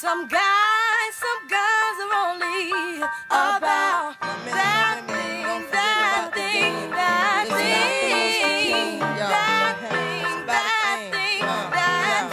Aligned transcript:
Some 0.00 0.28
guys, 0.28 0.40
some 1.10 1.48
guys 1.48 1.96
are 2.04 2.30
only 2.30 3.02
about 3.26 4.14
that 4.20 5.02
thing, 5.08 5.66
that 5.72 6.30
thing, 6.32 6.90
that 6.90 7.46
thing, 7.50 9.00
that 9.00 9.76
thing, 9.90 10.46
that 10.46 11.10
thing, 11.10 11.42
uh, 11.42 11.70
that 11.74 12.30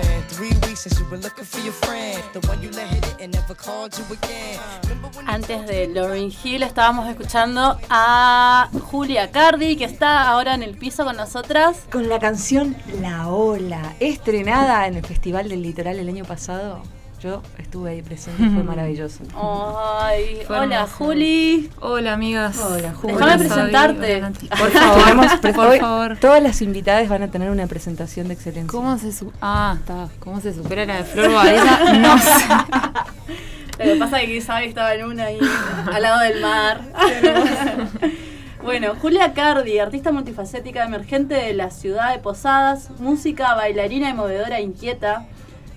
It's 0.00 0.08
been 0.08 0.22
three 0.30 0.54
weeks 0.66 0.80
since 0.80 0.98
you 0.98 1.04
were 1.10 1.18
looking 1.18 1.44
for 1.44 1.60
your 1.60 1.74
friend, 1.74 2.22
the 2.32 2.40
one 2.48 2.62
you 2.62 2.70
let 2.70 2.86
hit 2.88 3.06
it 3.06 3.16
and 3.20 3.34
never 3.34 3.54
called 3.54 3.98
you 3.98 4.04
again. 4.14 4.87
Antes 5.26 5.66
de 5.66 5.88
Lauryn 5.88 6.32
Hill 6.42 6.62
estábamos 6.62 7.08
escuchando 7.08 7.78
a 7.90 8.68
Julia 8.90 9.30
Cardi, 9.30 9.76
que 9.76 9.84
está 9.84 10.28
ahora 10.28 10.54
en 10.54 10.62
el 10.62 10.76
piso 10.76 11.04
con 11.04 11.16
nosotras. 11.16 11.84
Con 11.90 12.08
la 12.08 12.18
canción 12.18 12.76
La 13.00 13.28
Ola, 13.28 13.94
estrenada 14.00 14.86
en 14.86 14.96
el 14.96 15.04
Festival 15.04 15.48
del 15.48 15.62
Litoral 15.62 15.98
el 15.98 16.08
año 16.08 16.24
pasado. 16.24 16.82
Yo 17.20 17.42
estuve 17.58 17.90
ahí 17.90 18.02
presente, 18.02 18.48
fue 18.54 18.62
maravilloso. 18.64 19.24
Ay, 19.34 20.42
Fue 20.46 20.56
hola 20.60 20.76
hermoso. 20.82 21.04
Juli. 21.04 21.68
Hola, 21.80 22.12
amigas. 22.12 22.56
Hola, 22.58 22.94
Juli. 22.94 23.12
Déjame 23.14 23.38
presentarte. 23.38 24.16
Hola. 24.16 24.32
Por 24.56 24.70
favor, 24.70 25.40
por 25.54 25.78
favor. 25.78 26.16
Todas 26.18 26.42
las 26.42 26.62
invitadas 26.62 27.08
van 27.08 27.24
a 27.24 27.28
tener 27.28 27.50
una 27.50 27.66
presentación 27.66 28.28
de 28.28 28.34
excelencia. 28.34 28.70
¿Cómo 28.70 28.96
se 28.98 29.12
su 29.12 29.32
ah, 29.42 29.76
está. 29.80 30.08
¿Cómo 30.20 30.40
se 30.40 30.54
supera 30.54 30.86
la 30.86 30.98
de 30.98 31.04
Flor 31.04 31.32
Baeza? 31.34 31.92
No 31.94 32.18
sé. 32.18 32.30
Lo 33.78 33.84
que 33.84 33.96
pasa 33.96 34.20
es 34.20 34.28
que 34.28 34.40
Sabi 34.40 34.66
estaba 34.66 34.92
en 34.94 35.04
una 35.04 35.26
ahí, 35.26 35.38
al 35.92 36.02
lado 36.02 36.20
del 36.20 36.40
mar. 36.40 36.80
bueno, 38.62 38.94
Julia 39.00 39.32
Cardi, 39.34 39.78
artista 39.78 40.10
multifacética 40.10 40.84
emergente 40.84 41.34
de 41.34 41.54
la 41.54 41.70
ciudad 41.70 42.12
de 42.12 42.18
Posadas, 42.18 42.90
música, 42.98 43.54
bailarina 43.54 44.10
y 44.10 44.14
movedora 44.14 44.60
inquieta, 44.60 45.26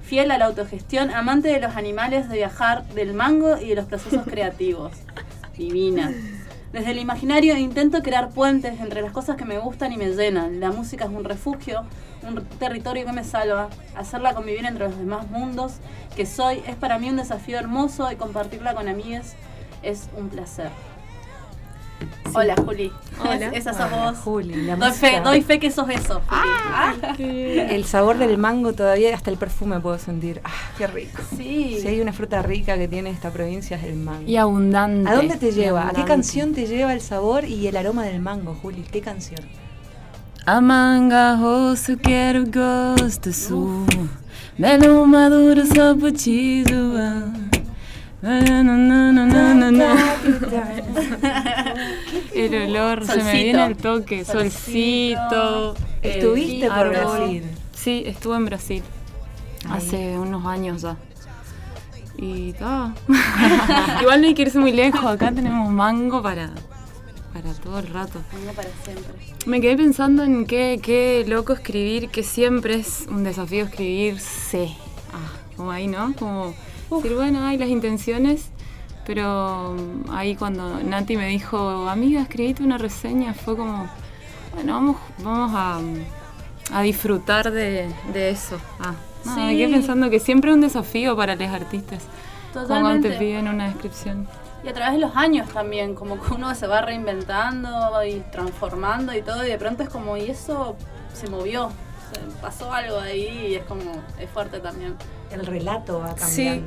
fiel 0.03 0.31
a 0.31 0.39
la 0.39 0.45
autogestión, 0.45 1.11
amante 1.11 1.49
de 1.49 1.59
los 1.59 1.75
animales, 1.75 2.27
de 2.27 2.37
viajar, 2.37 2.85
del 2.87 3.13
mango 3.13 3.57
y 3.57 3.69
de 3.69 3.75
los 3.75 3.85
procesos 3.85 4.23
creativos. 4.25 4.93
Divina. 5.55 6.11
Desde 6.71 6.91
el 6.91 6.99
imaginario 6.99 7.57
intento 7.57 8.01
crear 8.01 8.29
puentes 8.29 8.79
entre 8.79 9.01
las 9.01 9.11
cosas 9.11 9.35
que 9.35 9.43
me 9.43 9.59
gustan 9.59 9.91
y 9.91 9.97
me 9.97 10.11
llenan. 10.11 10.61
La 10.61 10.71
música 10.71 11.03
es 11.03 11.11
un 11.11 11.25
refugio, 11.25 11.83
un 12.25 12.45
territorio 12.59 13.05
que 13.05 13.11
me 13.11 13.25
salva. 13.25 13.69
Hacerla 13.93 14.33
convivir 14.33 14.65
entre 14.65 14.87
los 14.87 14.97
demás 14.97 15.29
mundos 15.29 15.79
que 16.15 16.25
soy 16.25 16.63
es 16.65 16.77
para 16.77 16.97
mí 16.97 17.09
un 17.09 17.17
desafío 17.17 17.59
hermoso 17.59 18.09
y 18.09 18.15
compartirla 18.15 18.73
con 18.73 18.87
amigues 18.87 19.35
es 19.83 20.07
un 20.17 20.29
placer. 20.29 20.69
Hola 22.33 22.55
Juli. 22.55 22.91
Hola. 23.19 23.47
Es- 23.47 23.53
esa 23.67 23.73
sos 23.73 23.91
Hola, 23.91 24.11
vos. 24.11 24.19
Juli, 24.19 24.55
la 24.63 24.75
doy, 24.77 24.91
fe, 24.91 25.19
doy 25.23 25.41
fe 25.41 25.59
que 25.59 25.69
sos 25.71 25.89
eso. 25.89 26.21
Juli. 27.17 27.59
El 27.69 27.85
sabor 27.85 28.17
del 28.17 28.37
mango 28.37 28.73
todavía, 28.73 29.13
hasta 29.15 29.29
el 29.31 29.37
perfume 29.37 29.79
puedo 29.79 29.97
sentir. 29.99 30.41
¡Ah, 30.43 30.49
qué 30.77 30.87
rico! 30.87 31.21
Sí. 31.37 31.77
Si 31.81 31.87
hay 31.87 32.01
una 32.01 32.13
fruta 32.13 32.41
rica 32.41 32.77
que 32.77 32.87
tiene 32.87 33.09
esta 33.09 33.31
provincia 33.31 33.77
es 33.77 33.83
el 33.83 33.95
mango. 33.95 34.23
Y 34.29 34.37
abundante. 34.37 35.09
¿A 35.09 35.15
dónde 35.15 35.35
te 35.37 35.51
lleva? 35.51 35.89
¿A 35.89 35.91
qué 35.91 36.03
canción 36.05 36.53
te 36.53 36.65
lleva 36.67 36.93
el 36.93 37.01
sabor 37.01 37.43
y 37.45 37.67
el 37.67 37.75
aroma 37.77 38.03
del 38.05 38.21
mango, 38.21 38.55
Juli? 38.61 38.83
¿Qué 38.91 39.01
canción? 39.01 39.41
Amanga 40.45 41.35
rosso 41.35 41.93
quero 42.01 42.43
gosto 42.45 43.31
su 43.31 43.85
Melo 44.57 45.05
maduro 45.05 45.63
só 45.67 45.95
putido 45.95 46.97
El 52.45 52.71
olor, 52.71 53.05
se 53.05 53.23
me 53.23 53.33
viene 53.33 53.65
el 53.65 53.77
toque, 53.77 54.25
solcito. 54.25 55.75
Estuviste 56.01 56.67
por 56.67 56.77
árbol. 56.77 57.17
Brasil. 57.17 57.43
Sí, 57.73 58.03
estuve 58.05 58.35
en 58.37 58.45
Brasil 58.45 58.83
Ahí. 59.69 59.77
hace 59.77 60.17
unos 60.17 60.45
años 60.45 60.81
ya. 60.81 60.97
Y 62.17 62.53
ta. 62.53 62.93
Igual 64.01 64.21
no 64.21 64.27
hay 64.27 64.33
que 64.33 64.41
irse 64.43 64.59
muy 64.59 64.71
lejos, 64.71 65.03
acá 65.05 65.31
tenemos 65.31 65.69
mango 65.69 66.21
para, 66.21 66.51
para 67.33 67.53
todo 67.53 67.79
el 67.79 67.87
rato. 67.87 68.19
Mango 68.33 68.53
para 68.53 68.69
siempre. 68.83 69.13
Me 69.45 69.61
quedé 69.61 69.77
pensando 69.77 70.23
en 70.23 70.45
qué, 70.45 70.79
qué 70.81 71.23
loco 71.27 71.53
escribir, 71.53 72.09
que 72.09 72.23
siempre 72.23 72.75
es 72.75 73.07
un 73.09 73.23
desafío 73.23 73.65
escribirse. 73.65 74.75
Ah, 75.13 75.31
como 75.55 75.71
ahí, 75.71 75.87
¿no? 75.87 76.13
Como 76.17 76.53
decir, 76.91 77.15
bueno, 77.15 77.43
hay 77.45 77.57
las 77.57 77.69
intenciones, 77.69 78.49
pero 79.05 79.75
ahí 80.11 80.35
cuando 80.35 80.79
Nati 80.83 81.17
me 81.17 81.27
dijo, 81.27 81.89
amiga, 81.89 82.21
escribiste 82.21 82.63
una 82.63 82.77
reseña, 82.77 83.33
fue 83.33 83.55
como, 83.57 83.87
bueno, 84.53 84.73
vamos, 84.73 84.97
vamos 85.23 85.51
a, 85.53 85.79
a 86.77 86.81
disfrutar 86.81 87.51
de, 87.51 87.93
de 88.13 88.29
eso. 88.29 88.57
Ah, 88.79 88.93
me 89.25 89.51
Sí. 89.51 89.57
quedé 89.57 89.69
pensando 89.69 90.09
que 90.09 90.19
siempre 90.19 90.49
es 90.51 90.55
un 90.55 90.61
desafío 90.61 91.15
para 91.15 91.35
los 91.35 91.47
artistas. 91.49 92.03
Como 92.53 92.65
cuando 92.67 92.79
te 93.07 93.09
Totalmente. 93.09 93.11
piden 93.19 93.47
una 93.47 93.67
descripción. 93.67 94.27
Y 94.63 94.67
a 94.67 94.73
través 94.73 94.93
de 94.93 94.99
los 94.99 95.15
años 95.15 95.47
también, 95.49 95.95
como 95.95 96.21
que 96.21 96.33
uno 96.33 96.53
se 96.53 96.67
va 96.67 96.81
reinventando 96.81 98.03
y 98.05 98.19
transformando 98.31 99.13
y 99.15 99.21
todo, 99.21 99.43
y 99.45 99.49
de 99.49 99.57
pronto 99.57 99.83
es 99.83 99.89
como, 99.89 100.17
y 100.17 100.29
eso 100.29 100.75
se 101.13 101.27
movió, 101.29 101.69
se 102.13 102.19
pasó 102.41 102.71
algo 102.73 102.99
ahí 102.99 103.47
y 103.51 103.55
es 103.55 103.63
como, 103.63 103.81
es 104.19 104.29
fuerte 104.29 104.59
también. 104.59 104.95
El 105.31 105.45
relato 105.45 105.99
va 105.99 106.15
Sí, 106.17 106.61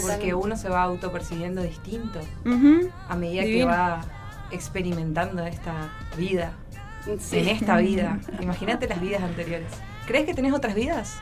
porque 0.00 0.34
uno 0.34 0.56
se 0.56 0.68
va 0.68 0.82
autopercibiendo 0.82 1.62
distinto 1.62 2.20
a 3.08 3.16
medida 3.16 3.42
que 3.42 3.64
va 3.64 4.00
experimentando 4.50 5.44
esta 5.44 5.90
vida. 6.16 6.52
Sí. 7.18 7.38
En 7.38 7.48
esta 7.48 7.76
vida. 7.78 8.20
Imagínate 8.40 8.86
las 8.88 9.00
vidas 9.00 9.22
anteriores. 9.22 9.68
¿Crees 10.06 10.24
que 10.26 10.34
tenés 10.34 10.52
otras 10.52 10.74
vidas? 10.74 11.16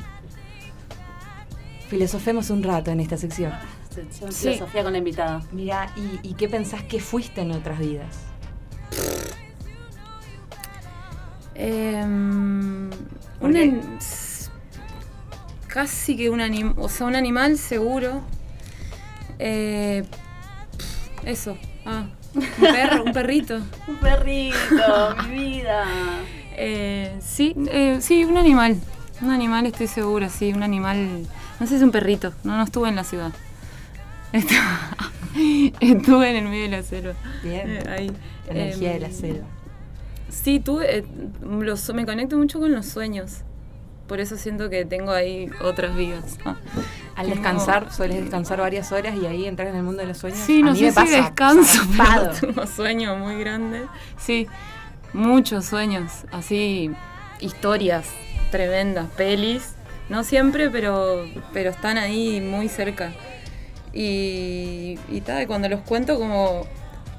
Filosofemos 1.88 2.50
un 2.50 2.62
rato 2.62 2.91
en 2.91 3.00
esta 3.00 3.16
sección. 3.16 3.53
Sección 3.88 4.30
Sí. 4.32 4.48
filosofía 4.53 4.82
con 4.84 4.92
la 4.92 4.98
invitada. 4.98 5.42
Mira, 5.53 5.91
¿y, 5.97 6.20
y 6.28 6.34
qué 6.34 6.48
pensás 6.48 6.82
que 6.84 7.00
fuiste 7.00 7.41
en 7.41 7.50
otras 7.53 7.78
vidas? 7.78 8.16
S- 13.98 14.50
casi 15.66 16.16
que 16.16 16.30
un 16.30 16.41
animal, 16.41 16.75
o 16.78 16.88
sea, 16.88 17.06
un 17.06 17.14
animal 17.16 17.59
seguro. 17.59 18.20
Eh, 19.42 20.04
eso. 21.24 21.56
Ah, 21.86 22.04
un 22.34 22.42
perro, 22.60 23.04
un 23.04 23.12
perrito. 23.12 23.56
Un 23.88 23.96
perrito, 23.96 25.16
mi 25.28 25.34
vida. 25.58 25.84
Eh, 26.56 27.16
sí, 27.20 27.54
eh, 27.68 27.98
sí, 28.00 28.24
un 28.24 28.36
animal. 28.36 28.76
Un 29.22 29.30
animal 29.30 29.66
estoy 29.66 29.86
segura, 29.86 30.28
sí, 30.28 30.52
un 30.52 30.62
animal. 30.62 31.26
No 31.58 31.66
sé 31.66 31.70
si 31.70 31.74
es 31.76 31.82
un 31.82 31.90
perrito, 31.90 32.32
no, 32.44 32.56
no 32.56 32.62
estuve 32.62 32.88
en 32.90 32.96
la 32.96 33.04
ciudad. 33.04 33.32
Estuve, 34.32 35.72
estuve 35.80 36.30
en 36.30 36.36
el 36.36 36.44
medio 36.50 36.62
de 36.64 36.68
la 36.76 36.82
selva. 36.82 37.14
Bien. 37.42 37.68
Eh, 37.68 37.82
ahí. 37.88 38.12
La 38.46 38.52
energía 38.52 38.92
de 38.92 39.00
la 39.00 39.10
selva. 39.10 39.44
Sí, 40.28 40.60
tuve, 40.60 40.98
eh, 40.98 41.04
los- 41.42 41.92
me 41.94 42.06
conecto 42.06 42.36
mucho 42.38 42.60
con 42.60 42.72
los 42.72 42.86
sueños. 42.86 43.38
Por 44.06 44.20
eso 44.20 44.36
siento 44.36 44.70
que 44.70 44.84
tengo 44.84 45.10
ahí 45.12 45.50
otras 45.62 45.96
vidas. 45.96 46.38
Ah. 46.44 46.56
Al 47.20 47.28
descansar, 47.28 47.92
sueles 47.92 48.20
descansar 48.22 48.60
varias 48.60 48.92
horas 48.92 49.14
y 49.14 49.26
ahí 49.26 49.47
entrar 49.47 49.69
en 49.69 49.76
el 49.76 49.82
mundo 49.82 50.00
de 50.00 50.08
los 50.08 50.16
sueños. 50.19 50.41
Sí, 50.41 50.62
A 50.62 50.64
no 50.64 50.72
mí 50.72 50.78
sé 50.78 50.84
me 50.86 50.91
si 50.91 50.94
pasa 50.94 51.16
descanso, 51.16 51.82
pero 51.97 52.31
tengo 52.41 52.66
sueños 52.66 53.19
muy 53.19 53.38
grandes. 53.38 53.82
Sí, 54.16 54.47
muchos 55.12 55.66
sueños, 55.66 56.10
así, 56.32 56.91
historias 57.41 58.06
tremendas, 58.50 59.06
pelis. 59.16 59.75
No 60.09 60.25
siempre, 60.25 60.70
pero, 60.70 61.26
pero 61.53 61.70
están 61.70 61.98
ahí 61.98 62.41
muy 62.41 62.68
cerca. 62.68 63.12
Y, 63.92 64.98
y 65.10 65.21
tal, 65.21 65.47
cuando 65.47 65.68
los 65.68 65.80
cuento 65.80 66.18
como, 66.18 66.66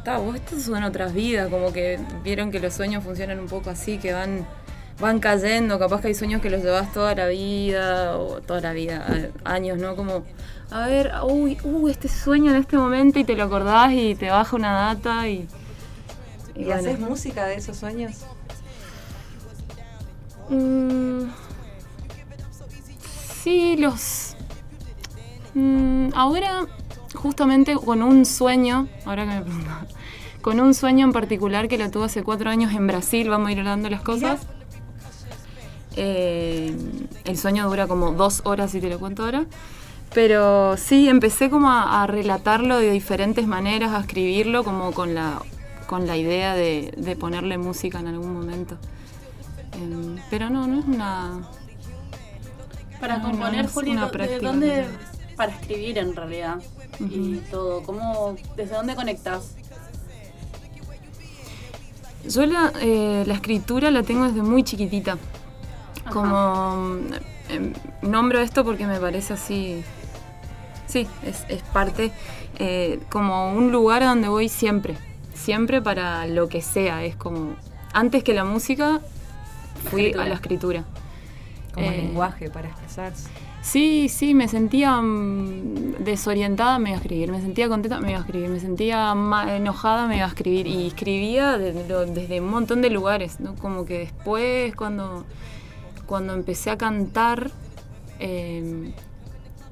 ta, 0.04 0.18
vos 0.18 0.36
estos 0.36 0.64
son 0.64 0.84
otras 0.84 1.14
vidas, 1.14 1.50
como 1.50 1.72
que 1.72 2.00
vieron 2.24 2.50
que 2.52 2.60
los 2.60 2.74
sueños 2.74 3.04
funcionan 3.04 3.40
un 3.40 3.48
poco 3.48 3.70
así, 3.70 3.98
que 3.98 4.14
van, 4.14 4.48
van 5.02 5.20
cayendo, 5.20 5.80
capaz 5.80 6.02
que 6.02 6.08
hay 6.08 6.14
sueños 6.14 6.42
que 6.42 6.50
los 6.50 6.64
llevas 6.64 6.94
toda 6.94 7.14
la 7.16 7.28
vida, 7.28 8.18
o 8.18 8.40
toda 8.40 8.62
la 8.62 8.72
vida, 8.72 9.06
años, 9.44 9.78
¿no? 9.80 9.96
Como, 9.96 10.24
a 10.70 10.88
ver, 10.88 11.12
uy, 11.24 11.58
uy, 11.64 11.92
este 11.92 12.08
sueño 12.08 12.52
en 12.52 12.58
este 12.58 12.78
momento 12.78 13.20
y 13.20 13.26
te 13.26 13.36
lo 13.36 13.44
acordás 13.44 13.92
y 13.92 14.16
te 14.16 14.30
baja 14.30 14.56
una 14.56 14.72
data 14.72 15.28
y... 15.28 15.48
¿Y 16.56 16.66
bueno. 16.66 16.80
haces 16.80 17.00
música 17.00 17.46
de 17.46 17.56
esos 17.56 17.78
sueños? 17.78 18.20
Mm, 20.50 21.24
sí, 23.44 23.78
los... 23.78 24.36
Mm, 25.54 26.10
ahora, 26.14 26.68
justamente 27.16 27.74
con 27.76 28.04
un 28.04 28.26
sueño, 28.26 28.88
ahora 29.06 29.24
que 29.26 29.32
me 29.32 29.42
preguntas, 29.42 29.88
con 30.42 30.60
un 30.60 30.74
sueño 30.74 31.06
en 31.06 31.14
particular 31.14 31.68
que 31.68 31.78
lo 31.78 31.90
tuve 31.90 32.06
hace 32.06 32.24
cuatro 32.24 32.50
años 32.50 32.74
en 32.74 32.86
Brasil, 32.88 33.30
vamos 33.30 33.50
a 33.50 33.52
ir 33.52 33.60
hablando 33.60 33.90
las 33.90 34.02
cosas. 34.02 34.48
Eh, 35.96 36.76
el 37.26 37.38
sueño 37.38 37.68
dura 37.68 37.88
como 37.88 38.12
dos 38.12 38.42
horas, 38.46 38.72
si 38.72 38.80
te 38.80 38.90
lo 38.90 39.00
cuento 39.00 39.24
ahora. 39.24 39.46
Pero 40.14 40.76
sí, 40.78 41.08
empecé 41.08 41.50
como 41.50 41.70
a, 41.72 42.04
a 42.04 42.08
relatarlo 42.08 42.78
de 42.78 42.92
diferentes 42.92 43.48
maneras, 43.48 43.92
a 43.92 44.02
escribirlo 44.02 44.64
como 44.64 44.92
con 44.92 45.14
la, 45.14 45.42
con 45.88 46.06
la 46.06 46.18
idea 46.18 46.54
de, 46.56 46.94
de 46.98 47.16
ponerle 47.16 47.58
música 47.58 48.00
en 48.00 48.08
algún 48.08 48.34
momento. 48.34 48.78
Em, 49.74 50.18
pero 50.30 50.50
no, 50.50 50.68
no 50.68 50.80
es 50.80 50.86
una... 50.86 51.42
Para 53.00 53.18
No, 53.18 53.24
no, 53.24 53.32
componer, 53.32 53.66
es 53.66 53.72
Juli, 53.72 53.96
¿de 53.96 54.40
dónde? 54.40 54.86
Para 55.36 55.54
escribir 55.54 55.98
en 55.98 56.16
realidad. 56.16 56.62
Y 57.00 57.38
todo. 57.50 57.82
¿Cómo, 57.82 58.36
¿Desde 58.56 58.76
dónde 58.76 58.96
conectás? 58.96 59.56
Yo 62.28 62.46
la, 62.46 62.72
eh, 62.80 63.24
la 63.26 63.34
escritura 63.34 63.90
la 63.90 64.04
tengo 64.04 64.26
desde 64.26 64.44
muy 64.44 64.64
chiquitita. 64.64 65.18
Ajá. 66.12 66.20
Como 66.20 66.98
em, 67.50 67.74
nombro 68.02 68.40
esto 68.40 68.64
porque 68.64 68.86
me 68.86 69.00
parece 69.00 69.34
así. 69.34 69.84
Sí, 70.88 71.08
es, 71.26 71.46
es 71.50 71.62
parte. 71.64 72.12
eh, 72.60 73.00
como 73.10 73.54
un 73.54 73.72
lugar 73.72 74.04
a 74.04 74.08
donde 74.08 74.28
voy 74.28 74.50
siempre. 74.50 74.96
Siempre 75.34 75.82
para 75.82 76.28
lo 76.28 76.48
que 76.50 76.62
sea. 76.62 77.04
Es 77.04 77.16
como. 77.16 77.56
Antes 77.94 78.24
que 78.24 78.34
la 78.34 78.44
música, 78.44 79.00
fui 79.90 80.02
escritura. 80.02 80.24
a 80.26 80.28
la 80.30 80.36
escritura. 80.36 80.84
Como 81.74 81.88
Eh, 81.88 81.98
lenguaje 81.98 82.50
para 82.50 82.68
expresarse. 82.70 83.30
Sí, 83.64 84.10
sí, 84.10 84.34
me 84.34 84.48
sentía 84.48 85.00
mm, 85.02 86.04
desorientada, 86.04 86.80
me 86.80 86.90
iba 86.90 86.98
a 86.98 87.02
escribir. 87.02 87.32
Me 87.32 87.40
sentía 87.42 87.70
contenta, 87.70 88.00
me 88.00 88.10
iba 88.10 88.18
a 88.20 88.22
escribir. 88.22 88.50
Me 88.50 88.60
sentía 88.60 89.12
enojada, 89.56 90.08
me 90.08 90.18
iba 90.18 90.26
a 90.26 90.30
escribir. 90.30 90.68
Y 90.68 90.88
escribía 90.88 91.58
de- 91.58 91.88
lo- 91.88 92.06
desde 92.06 92.42
un 92.42 92.50
montón 92.50 92.82
de 92.82 92.90
lugares, 92.90 93.40
¿no? 93.40 93.56
Como 93.56 93.86
que 93.86 94.00
después, 94.00 94.76
cuando, 94.76 95.26
cuando 96.12 96.34
empecé 96.34 96.72
a 96.72 96.78
cantar, 96.78 97.52
eh, 98.20 98.92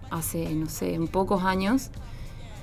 hace, 0.10 0.50
no 0.56 0.70
sé, 0.70 0.94
en 0.94 1.10
pocos 1.10 1.44
años, 1.44 1.90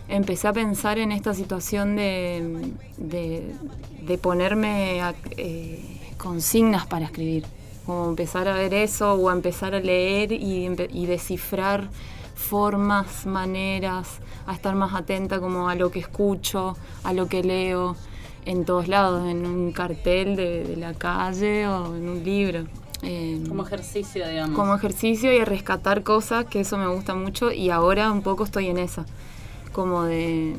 empecé 0.08 0.48
a 0.48 0.54
pensar 0.54 0.98
en 0.98 1.12
esta 1.12 1.34
situación 1.34 1.94
de, 1.94 2.72
de, 2.96 4.16
ponerme 4.16 5.02
a- 5.02 5.14
eh, 5.36 6.00
consignas 6.16 6.86
para 6.86 7.04
escribir. 7.04 7.44
Como 7.84 8.08
empezar 8.08 8.48
a 8.48 8.54
ver 8.54 8.72
eso 8.72 9.12
o 9.12 9.28
a 9.28 9.34
empezar 9.34 9.74
a 9.74 9.80
leer 9.80 10.32
y, 10.32 10.68
y 10.94 11.04
descifrar 11.04 11.90
formas, 12.34 13.26
maneras, 13.26 14.20
a 14.46 14.54
estar 14.54 14.74
más 14.74 14.94
atenta 14.94 15.38
como 15.38 15.68
a 15.68 15.74
lo 15.74 15.90
que 15.90 15.98
escucho, 15.98 16.78
a 17.04 17.12
lo 17.12 17.28
que 17.28 17.42
leo 17.42 17.94
en 18.46 18.64
todos 18.64 18.88
lados, 18.88 19.28
en 19.28 19.44
un 19.44 19.72
cartel 19.72 20.34
de, 20.34 20.64
de 20.64 20.76
la 20.78 20.94
calle 20.94 21.68
o 21.68 21.94
en 21.94 22.08
un 22.08 22.24
libro. 22.24 22.64
Eh, 23.02 23.42
Como 23.46 23.64
ejercicio, 23.66 24.26
digamos. 24.28 24.56
como 24.56 24.74
ejercicio 24.74 25.32
y 25.32 25.38
a 25.38 25.44
rescatar 25.44 26.02
cosas, 26.02 26.46
que 26.46 26.60
eso 26.60 26.78
me 26.78 26.86
gusta 26.88 27.14
mucho 27.14 27.52
y 27.52 27.70
ahora 27.70 28.10
un 28.10 28.22
poco 28.22 28.44
estoy 28.44 28.68
en 28.68 28.78
esa, 28.78 29.04
como 29.72 30.04
de 30.04 30.54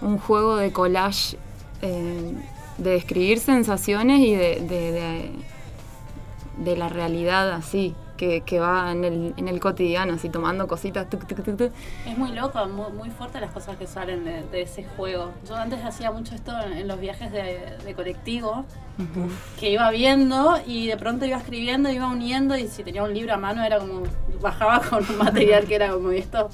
un 0.00 0.18
juego 0.18 0.56
de 0.56 0.72
collage, 0.72 1.36
eh, 1.82 2.32
de 2.78 2.90
describir 2.90 3.40
sensaciones 3.40 4.20
y 4.20 4.34
de, 4.34 4.60
de, 4.60 4.92
de- 4.92 5.30
de 6.64 6.76
la 6.76 6.88
realidad 6.88 7.52
así, 7.52 7.94
que, 8.18 8.42
que 8.42 8.60
va 8.60 8.92
en 8.92 9.04
el, 9.04 9.34
en 9.38 9.48
el 9.48 9.60
cotidiano, 9.60 10.12
así 10.12 10.28
tomando 10.28 10.68
cositas. 10.68 11.08
tuc, 11.08 11.26
tuc, 11.26 11.42
tuc, 11.42 11.56
tuc. 11.56 11.72
Es 12.06 12.18
muy 12.18 12.32
loco, 12.32 12.66
muy, 12.66 12.92
muy 12.92 13.10
fuerte 13.10 13.40
las 13.40 13.52
cosas 13.52 13.78
que 13.78 13.86
salen 13.86 14.24
de, 14.26 14.42
de 14.42 14.62
ese 14.62 14.84
juego. 14.84 15.32
Yo 15.48 15.56
antes 15.56 15.82
hacía 15.82 16.10
mucho 16.10 16.34
esto 16.34 16.52
en, 16.60 16.74
en 16.74 16.88
los 16.88 17.00
viajes 17.00 17.32
de, 17.32 17.78
de 17.82 17.94
colectivo, 17.94 18.66
que 19.58 19.70
iba 19.70 19.90
viendo 19.90 20.58
y 20.66 20.88
de 20.88 20.96
pronto 20.96 21.24
iba 21.24 21.38
escribiendo, 21.38 21.88
iba 21.88 22.08
uniendo 22.08 22.56
y 22.58 22.66
si 22.66 22.82
tenía 22.82 23.04
un 23.04 23.14
libro 23.14 23.32
a 23.32 23.36
mano 23.36 23.62
era 23.62 23.78
como, 23.78 24.02
bajaba 24.42 24.80
con 24.90 25.08
un 25.08 25.16
material 25.16 25.64
que 25.66 25.76
era 25.76 25.92
como 25.92 26.10
esto, 26.10 26.50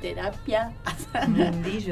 terapia. 0.00 0.72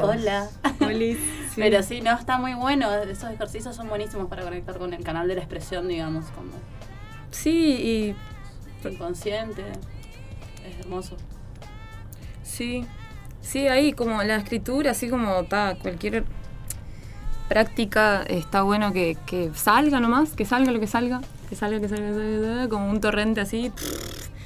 Hola. 0.01 0.49
Sí. 0.89 1.63
Pero 1.65 1.83
sí, 1.83 2.01
no, 2.01 2.13
está 2.13 2.39
muy 2.39 2.55
bueno. 2.55 2.95
Esos 2.95 3.31
ejercicios 3.31 3.75
son 3.75 3.89
buenísimos 3.89 4.29
para 4.29 4.43
conectar 4.43 4.79
con 4.79 4.93
el 4.95 5.03
canal 5.03 5.27
de 5.27 5.35
la 5.35 5.41
expresión, 5.41 5.89
digamos, 5.89 6.27
como 6.27 6.53
Sí, 7.31 7.73
y 7.73 8.15
inconsciente. 8.85 9.63
Es 10.69 10.79
hermoso. 10.85 11.17
Sí, 12.43 12.85
sí, 13.41 13.69
ahí 13.69 13.93
como 13.93 14.23
la 14.23 14.37
escritura, 14.37 14.91
así 14.93 15.09
como 15.09 15.41
está 15.41 15.77
cualquier 15.81 16.25
práctica, 17.49 18.23
está 18.25 18.63
bueno 18.63 18.93
que, 18.93 19.17
que 19.27 19.51
salga 19.55 20.01
nomás, 20.01 20.31
que 20.31 20.45
salga 20.45 20.71
lo 20.73 20.81
que 20.81 20.87
salga, 20.87 21.21
que 21.49 21.57
salga, 21.57 21.81
que 21.81 21.89
salga, 21.89 22.09
que 22.09 22.41
salga, 22.45 22.69
como 22.69 22.91
un 22.91 23.01
torrente 23.01 23.41
así. 23.41 23.73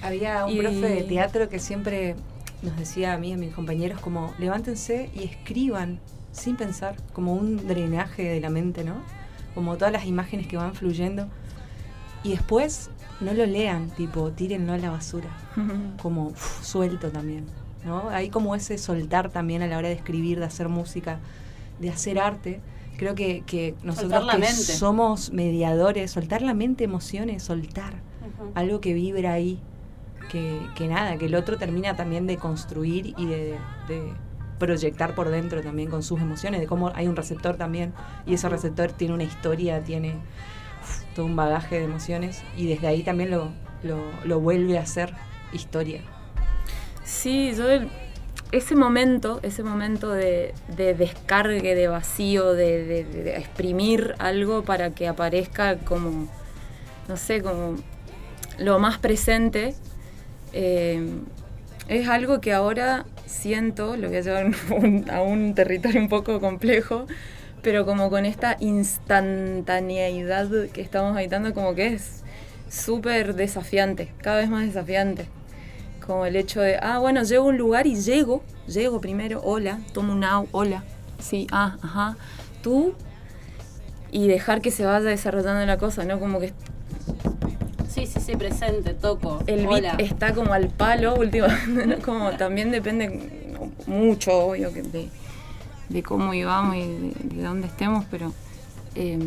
Había 0.02 0.44
un 0.46 0.52
Y- 0.52 0.58
profe 0.58 0.88
de 0.88 1.02
teatro 1.02 1.49
que 1.49 1.58
siempre 1.58 2.14
nos 2.62 2.76
decía 2.76 3.12
a 3.14 3.19
mí 3.19 3.31
y 3.31 3.32
a 3.32 3.37
mis 3.37 3.52
compañeros 3.55 4.00
como 4.00 4.32
levántense 4.38 5.11
y 5.14 5.25
escriban 5.25 5.99
sin 6.32 6.56
pensar, 6.56 6.96
como 7.12 7.35
un 7.35 7.67
drenaje 7.69 8.23
de 8.23 8.40
la 8.40 8.50
mente, 8.50 8.85
¿no? 8.85 8.94
Como 9.55 9.76
todas 9.76 9.93
las 9.93 10.06
imágenes 10.06 10.46
que 10.46 10.56
van 10.56 10.75
fluyendo. 10.75 11.28
Y 12.25 12.31
después 12.31 12.91
no 13.21 13.33
lo 13.33 13.47
lean, 13.47 13.91
tipo, 13.91 14.31
tírenlo 14.31 14.73
a 14.73 14.79
la 14.79 14.91
basura. 14.91 15.29
Como 16.03 16.29
uf, 16.29 16.63
suelto 16.63 17.11
también, 17.11 17.47
¿no? 17.85 18.09
Hay 18.11 18.31
como 18.31 18.55
ese 18.55 18.79
soltar 18.79 19.31
también 19.31 19.63
a 19.63 19.67
la 19.67 19.79
hora 19.79 19.89
de 19.89 19.95
escribir, 19.95 20.39
de 20.39 20.47
hacer 20.47 20.69
música, 20.69 21.19
de 21.81 21.91
hacer 21.91 22.19
arte. 22.19 22.61
Creo 22.97 23.15
que, 23.15 23.43
que 23.47 23.75
nosotros 23.83 24.25
que 24.37 24.47
somos 24.47 25.33
mediadores, 25.33 26.11
soltar 26.11 26.43
la 26.43 26.55
mente, 26.55 26.85
emociones, 26.85 27.43
soltar 27.43 27.95
algo 28.55 28.81
que 28.81 28.93
vibra 28.93 29.33
ahí, 29.33 29.59
que, 30.31 30.61
que 30.77 30.89
nada, 30.89 31.17
que 31.17 31.27
el 31.27 31.35
otro 31.35 31.57
termina 31.57 31.97
también 31.97 32.27
de 32.27 32.37
construir 32.37 33.15
y 33.17 33.27
de, 33.27 33.57
de 33.89 34.13
proyectar 34.59 35.15
por 35.15 35.31
dentro 35.31 35.61
también 35.63 35.91
con 35.91 36.03
sus 36.03 36.21
emociones, 36.21 36.61
de 36.61 36.67
cómo 36.67 36.93
hay 36.95 37.09
un 37.09 37.17
receptor 37.17 37.57
también, 37.57 37.93
y 38.27 38.35
ese 38.35 38.49
receptor 38.49 38.93
tiene 38.93 39.15
una 39.15 39.25
historia, 39.25 39.83
tiene 39.83 40.15
todo 41.14 41.26
un 41.26 41.37
bagaje 41.37 41.79
de 41.79 41.85
emociones, 41.85 42.43
y 42.56 42.67
desde 42.67 42.87
ahí 42.87 43.03
también 43.03 43.31
lo, 43.31 43.50
lo, 44.25 44.41
vuelve 44.41 44.79
a 44.79 44.87
ser 44.87 45.14
historia. 45.53 46.00
Sí, 47.05 47.53
yo 47.56 47.64
ese 48.53 48.76
momento, 48.76 49.41
ese 49.43 49.62
momento 49.62 50.11
de, 50.11 50.55
de 50.76 50.94
descargue, 50.94 51.75
de 51.75 51.88
vacío, 51.88 52.53
de, 52.53 53.35
exprimir 53.37 54.14
algo 54.19 54.62
para 54.62 54.91
que 54.91 55.09
aparezca 55.09 55.79
como, 55.79 56.29
no 57.09 57.17
sé, 57.17 57.43
como 57.43 57.76
lo 58.59 58.79
más 58.79 58.99
presente, 58.99 59.75
eh, 60.53 61.03
es 61.88 62.09
algo 62.09 62.41
que 62.41 62.53
ahora 62.53 63.06
siento, 63.26 63.97
lo 63.97 64.09
voy 64.09 64.19
a 64.19 64.21
llevar 64.21 64.50
a 65.11 65.23
un 65.23 65.54
territorio 65.54 66.00
un 66.00 66.09
poco 66.09 66.40
complejo, 66.40 67.07
pero 67.62 67.87
como 67.87 68.11
con 68.11 68.26
esta 68.26 68.57
instantaneidad 68.61 70.49
que 70.73 70.81
estamos 70.81 71.16
habitando, 71.16 71.54
como 71.54 71.75
que 71.75 71.87
es 71.95 72.23
súper 72.69 73.35
desafiante, 73.35 74.12
cada 74.21 74.38
vez 74.38 74.50
más 74.50 74.66
desafiante. 74.66 75.26
Como 76.04 76.26
el 76.26 76.35
hecho 76.35 76.61
de, 76.61 76.78
ah, 76.83 76.99
bueno, 76.99 77.23
llego 77.23 77.45
a 77.45 77.49
un 77.49 77.59
lugar 77.59 77.87
y 77.87 77.95
llego, 77.95 78.42
llego 78.66 79.00
primero, 79.00 79.40
hola, 79.45 79.78
tomo 79.92 80.12
un 80.12 80.25
au, 80.25 80.49
hola, 80.50 80.83
sí, 81.21 81.47
ah, 81.52 81.76
ajá, 81.81 82.16
tú, 82.62 82.95
y 84.11 84.26
dejar 84.26 84.61
que 84.61 84.73
se 84.73 84.85
vaya 84.85 85.00
desarrollando 85.00 85.64
la 85.64 85.78
cosa, 85.78 86.04
¿no? 86.04 86.19
Como 86.19 86.40
que 86.40 86.52
Sí, 87.88 88.07
sí, 88.07 88.21
sí, 88.21 88.37
presente, 88.37 88.95
toco. 88.95 89.42
el 89.47 89.66
beat 89.66 89.81
Hola. 89.81 89.95
está 89.99 90.33
como 90.33 90.54
al 90.54 90.69
palo 90.69 91.14
últimamente, 91.14 91.87
¿no? 91.87 91.99
Como 91.99 92.31
también 92.33 92.71
depende 92.71 93.21
mucho, 93.87 94.33
obvio, 94.47 94.73
que 94.73 94.83
de, 94.83 95.09
de 95.92 96.02
cómo 96.02 96.32
íbamos 96.34 96.76
y 96.76 96.80
de, 96.80 97.12
de 97.37 97.42
dónde 97.42 97.66
estemos, 97.66 98.04
pero 98.11 98.32
eh, 98.94 99.18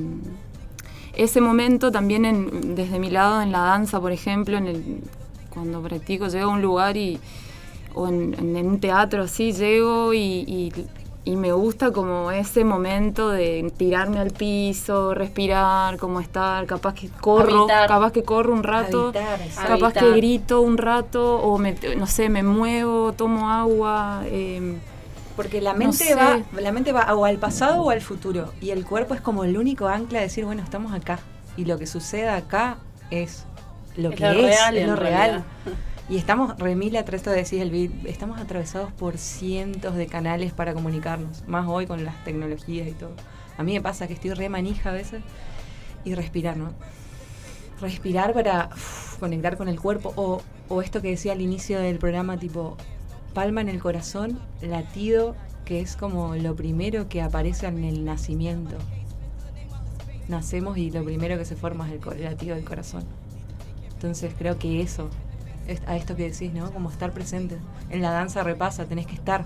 ese 1.16 1.40
momento 1.42 1.92
también 1.92 2.26
en- 2.26 2.76
desde 2.76 3.00
mi 3.00 3.10
lado 3.10 3.42
en 3.42 3.52
la 3.52 3.60
danza, 3.60 4.00
por 4.02 4.12
ejemplo, 4.12 4.58
en 4.58 4.68
el, 4.68 5.02
cuando 5.50 5.82
practico, 5.82 6.28
llego 6.28 6.50
a 6.52 6.54
un 6.54 6.62
lugar 6.62 6.98
y 6.98 7.20
o 7.94 8.08
en, 8.10 8.36
un 8.68 8.80
teatro 8.82 9.24
así, 9.24 9.54
llego 9.54 10.14
y, 10.14 10.20
y- 10.48 10.74
y 11.28 11.38
me 11.38 11.52
gusta 11.54 11.92
como 11.92 12.30
ese 12.30 12.64
momento 12.64 13.30
de 13.30 13.72
tirarme 13.78 14.20
al 14.20 14.30
piso, 14.30 15.16
respirar, 15.16 15.98
como 15.98 16.20
estar, 16.20 16.68
capaz 16.68 16.94
que 16.94 17.10
corro, 17.10 17.62
Habitar. 17.62 17.88
capaz 17.88 18.12
que 18.12 18.22
corro 18.24 18.54
un 18.54 18.62
rato, 18.62 19.06
Habitar, 19.06 19.40
capaz 19.56 19.86
Habitar. 19.86 20.04
que 20.04 20.12
grito 20.18 20.62
un 20.62 20.78
rato 20.78 21.38
o 21.40 21.58
me, 21.58 21.76
no 21.98 22.06
sé, 22.06 22.30
me 22.30 22.44
muevo, 22.44 23.14
tomo 23.14 23.50
agua. 23.50 24.22
eh, 24.26 24.78
Porque 25.36 25.62
la 25.62 25.74
No 25.74 25.80
mente 25.80 25.98
sé. 26.06 26.16
va, 26.16 26.40
la 26.60 26.72
mente 26.72 26.92
va 26.94 27.14
o 27.14 27.26
al 27.26 27.38
pasado 27.38 27.82
o 27.84 27.90
al 27.90 28.02
futuro. 28.02 28.54
Y 28.62 28.70
el 28.72 28.86
cuerpo 28.86 29.14
es 29.14 29.22
como 29.22 29.44
el 29.44 29.58
único 29.58 29.88
ancla 29.88 30.20
de 30.20 30.26
decir, 30.26 30.46
bueno, 30.46 30.64
estamos 30.64 30.94
acá. 30.94 31.20
Y 31.58 31.66
lo 31.66 31.78
que 31.78 31.88
suceda 31.88 32.36
acá 32.38 32.78
es 33.12 33.46
lo 33.98 34.12
Es 34.12 34.16
que 34.16 34.24
lo 34.24 34.32
es, 34.32 34.38
real, 34.58 34.78
es 34.78 34.88
lo 34.88 34.96
real. 34.96 35.14
realidad. 35.32 35.44
Y 36.08 36.18
estamos, 36.18 36.58
remila 36.60 37.00
atrás 37.00 37.24
de 37.24 37.32
decir 37.32 37.62
el 37.62 37.72
beat, 37.72 37.92
estamos 38.06 38.40
atravesados 38.40 38.92
por 38.94 39.18
cientos 39.18 39.96
de 39.96 40.06
canales 40.08 40.54
para 40.54 40.74
comunicarnos. 40.74 41.44
Más 41.48 41.66
hoy 41.68 41.88
con 41.88 42.04
las 42.06 42.24
tecnologías 42.24 42.88
y 42.88 42.92
todo. 42.92 43.12
A 43.58 43.64
mí 43.64 43.74
me 43.74 43.82
pasa 43.82 44.08
que 44.08 44.14
estoy 44.14 44.32
re 44.34 44.48
manija 44.50 44.90
a 44.92 44.94
veces. 44.94 45.22
Y 46.06 46.14
respirar, 46.14 46.56
¿no? 46.58 46.72
Respirar 47.82 48.34
para 48.34 48.70
conectar 49.20 49.58
con 49.58 49.68
el 49.68 49.80
cuerpo. 49.80 50.14
O, 50.16 50.42
o 50.70 50.82
esto 50.82 51.02
que 51.02 51.10
decía 51.10 51.34
al 51.34 51.42
inicio 51.42 51.80
del 51.80 51.98
programa, 51.98 52.38
tipo, 52.38 52.78
palma 53.36 53.62
en 53.62 53.70
el 53.70 53.80
corazón, 53.80 54.40
latido, 54.62 55.36
que 55.66 55.82
es 55.82 55.96
como 55.96 56.36
lo 56.36 56.56
primero 56.56 57.08
que 57.10 57.22
aparece 57.22 57.68
en 57.68 57.84
el 57.84 58.06
nacimiento. 58.06 58.78
Nacemos 60.28 60.78
y 60.80 60.90
lo 60.90 61.04
primero 61.04 61.38
que 61.38 61.46
se 61.46 61.56
forma 61.56 61.88
es 61.88 62.00
el, 62.02 62.24
latido 62.24 62.56
del 62.56 62.66
corazón. 62.66 63.04
Entonces 63.94 64.34
creo 64.36 64.58
que 64.58 64.82
eso, 64.82 65.10
es 65.68 65.82
a 65.86 65.98
esto 65.98 66.16
que 66.16 66.32
decís, 66.32 66.54
¿no? 66.54 66.72
Como 66.72 66.90
estar 66.90 67.12
presente. 67.12 67.58
En 67.92 68.02
la 68.02 68.12
danza 68.12 68.42
repasa, 68.42 68.86
tenés 68.86 69.06
que 69.06 69.16
estar. 69.16 69.46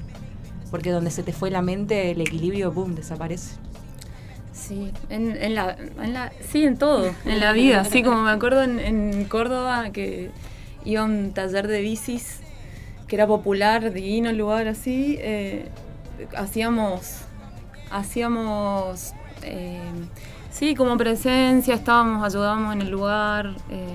Porque 0.70 0.92
donde 0.92 1.10
se 1.10 1.24
te 1.24 1.34
fue 1.34 1.50
la 1.50 1.64
mente, 1.64 2.12
el 2.12 2.22
equilibrio, 2.22 2.72
boom, 2.72 2.94
desaparece. 2.96 3.56
Sí, 4.54 4.92
en, 5.10 5.36
en 5.36 5.56
la, 5.56 5.76
en 6.02 6.14
la, 6.14 6.32
sí, 6.48 6.64
en 6.64 6.78
todo, 6.78 7.12
en 7.26 7.40
la 7.40 7.54
vida. 7.54 7.82
Así 7.82 8.04
como 8.04 8.22
me 8.22 8.32
acuerdo 8.32 8.62
en, 8.64 8.80
en 8.80 9.26
Córdoba 9.26 9.90
que 9.90 10.30
iba 10.86 11.02
a 11.02 11.06
un 11.06 11.32
taller 11.32 11.68
de 11.68 11.82
bicis 11.82 12.42
que 13.10 13.16
era 13.16 13.28
popular, 13.28 13.92
divino 13.92 14.30
el 14.30 14.38
lugar 14.38 14.68
así. 14.70 15.18
eh, 15.20 15.68
hacíamos, 16.38 17.24
hacíamos, 17.92 19.14
eh, 19.42 19.82
sí, 20.52 20.76
como 20.76 20.96
presencia, 20.98 21.74
estábamos, 21.74 22.24
ayudábamos 22.24 22.76
en 22.76 22.82
el 22.84 22.90
lugar, 22.90 23.56
eh, 23.70 23.88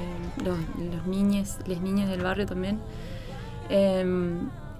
los, 0.44 0.58
los 0.92 1.06
niños, 1.06 1.58
las 1.66 1.80
niñas 1.80 2.10
del 2.10 2.22
barrio 2.22 2.44
también. 2.44 2.80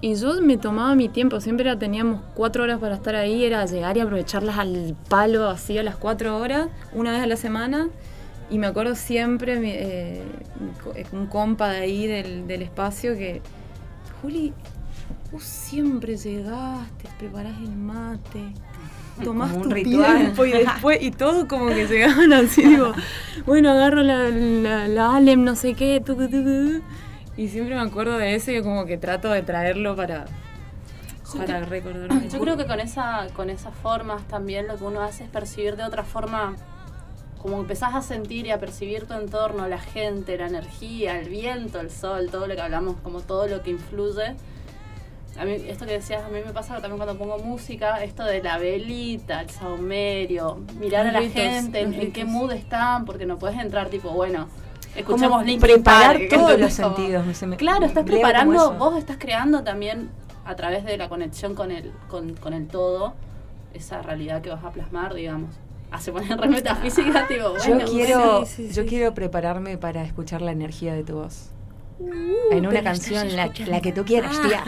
Y 0.01 0.13
yo 0.15 0.39
me 0.41 0.57
tomaba 0.57 0.93
mi 0.93 1.09
tiempo, 1.09 1.39
siempre 1.39 1.73
teníamos 1.77 2.21
cuatro 2.35 2.63
horas 2.63 2.79
para 2.79 2.95
estar 2.95 3.15
ahí, 3.15 3.43
era 3.43 3.65
llegar 3.65 3.97
y 3.97 4.01
aprovecharlas 4.01 4.57
al 4.59 4.95
palo 5.09 5.49
así 5.49 5.77
a 5.79 5.83
las 5.83 5.95
cuatro 5.95 6.37
horas, 6.37 6.67
una 6.93 7.11
vez 7.13 7.21
a 7.21 7.25
la 7.25 7.37
semana. 7.37 7.87
Y 8.51 8.59
me 8.59 8.67
acuerdo 8.67 8.93
siempre 8.93 9.59
eh, 9.63 10.21
un 11.11 11.25
compa 11.25 11.69
de 11.69 11.77
ahí 11.77 12.05
del 12.05 12.61
espacio 12.61 13.15
que, 13.15 13.41
Juli, 14.25 14.53
vos 15.31 15.43
siempre 15.43 16.17
llegás, 16.17 16.89
te 16.97 17.07
preparás 17.19 17.59
el 17.59 17.75
mate, 17.75 18.53
tomás 19.23 19.53
tu 19.61 19.69
ritual. 19.69 20.17
tiempo 20.17 20.45
y 20.45 20.51
después, 20.51 20.97
y 20.99 21.11
todo 21.11 21.47
como 21.47 21.67
que 21.67 21.85
llegaban 21.85 22.33
así, 22.33 22.63
digo, 22.63 22.91
bueno, 23.45 23.69
agarro 23.69 24.01
la, 24.01 24.29
la, 24.29 24.87
la 24.87 25.15
Alem, 25.15 25.43
no 25.43 25.55
sé 25.55 25.75
qué, 25.75 26.01
tucu, 26.03 26.27
tucu, 26.27 26.81
y 27.37 27.49
siempre 27.49 27.75
me 27.75 27.81
acuerdo 27.81 28.17
de 28.17 28.33
eso 28.33 28.51
y 28.51 28.63
como 28.63 28.87
que 28.87 28.97
trato 28.97 29.29
de 29.29 29.43
traerlo 29.43 29.95
para, 29.95 30.25
para 31.37 31.59
recordarme. 31.63 32.27
Yo 32.27 32.39
creo 32.39 32.57
que 32.57 32.65
con 32.65 32.79
esa, 32.79 33.27
con 33.35 33.51
esas 33.51 33.75
formas 33.75 34.27
también 34.27 34.67
lo 34.67 34.75
que 34.75 34.85
uno 34.85 35.03
hace 35.03 35.25
es 35.25 35.29
percibir 35.29 35.75
de 35.75 35.83
otra 35.83 36.03
forma, 36.03 36.55
como 37.45 37.59
empezás 37.59 37.93
a 37.93 38.01
sentir 38.01 38.47
y 38.47 38.49
a 38.49 38.59
percibir 38.59 39.05
tu 39.05 39.13
entorno, 39.13 39.67
la 39.67 39.77
gente, 39.77 40.35
la 40.35 40.47
energía, 40.47 41.19
el 41.19 41.29
viento, 41.29 41.79
el 41.79 41.91
sol, 41.91 42.29
todo 42.31 42.47
lo 42.47 42.55
que 42.55 42.61
hablamos, 42.61 42.95
como 43.03 43.21
todo 43.21 43.47
lo 43.47 43.61
que 43.61 43.69
influye. 43.69 44.33
A 45.37 45.45
mí, 45.45 45.51
esto 45.67 45.85
que 45.85 45.91
decías, 45.91 46.23
a 46.23 46.29
mí 46.29 46.39
me 46.43 46.51
pasa 46.53 46.81
también 46.81 46.97
cuando 46.97 47.15
pongo 47.19 47.37
música, 47.37 48.03
esto 48.03 48.23
de 48.23 48.41
la 48.41 48.57
velita, 48.57 49.41
el 49.41 49.51
saumerio, 49.51 50.57
mirar 50.79 51.05
a 51.05 51.11
la 51.11 51.19
ritos, 51.19 51.35
gente, 51.35 51.81
en, 51.81 51.93
en 51.93 52.11
qué 52.13 52.25
mood 52.25 52.51
están, 52.51 53.05
porque 53.05 53.27
no 53.27 53.37
puedes 53.37 53.59
entrar 53.59 53.89
tipo, 53.89 54.09
bueno, 54.09 54.47
Como 54.47 54.95
escuchemos 54.95 55.45
Linkin 55.45 55.61
preparar 55.61 56.17
Park, 56.17 56.29
todos 56.31 56.59
los 56.59 56.75
Como- 56.79 56.95
sentidos. 56.95 57.43
me- 57.43 57.57
Claro, 57.57 57.85
estás 57.85 58.05
preparando, 58.05 58.73
vos 58.73 58.97
estás 58.97 59.17
creando 59.19 59.61
también 59.63 60.09
a 60.45 60.55
través 60.55 60.83
de 60.83 60.97
la 60.97 61.09
conexión 61.09 61.53
con 61.53 61.69
el, 61.69 61.91
con, 62.09 62.33
con 62.37 62.53
el 62.53 62.67
todo, 62.67 63.13
esa 63.75 64.01
realidad 64.01 64.41
que 64.41 64.49
vas 64.49 64.63
a 64.63 64.71
plasmar, 64.71 65.13
digamos. 65.13 65.51
Ah, 65.91 65.99
se 65.99 66.11
re 66.11 66.47
metafísica, 66.49 67.27
tipo, 67.29 67.51
bueno, 67.57 67.79
Yo 67.85 67.91
quiero, 67.91 68.45
sí, 68.45 68.67
sí, 68.67 68.73
yo 68.73 68.83
sí. 68.83 68.89
quiero 68.89 69.13
prepararme 69.13 69.77
para 69.77 70.03
escuchar 70.03 70.41
la 70.41 70.51
energía 70.51 70.93
de 70.93 71.03
tu 71.03 71.13
voz. 71.15 71.49
Uh, 71.99 72.51
en 72.51 72.67
una 72.67 72.83
canción, 72.83 73.33
la, 73.35 73.49
que 73.53 73.91
tú 73.93 74.03
quieras, 74.03 74.35
Ah. 74.43 74.47
tía. 74.47 74.63